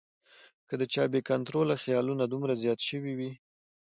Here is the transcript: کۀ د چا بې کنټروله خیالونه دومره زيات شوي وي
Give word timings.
کۀ 0.67 0.75
د 0.81 0.83
چا 0.93 1.03
بې 1.11 1.19
کنټروله 1.29 1.75
خیالونه 1.83 2.23
دومره 2.25 2.53
زيات 2.63 2.79
شوي 2.89 3.13
وي 3.19 3.31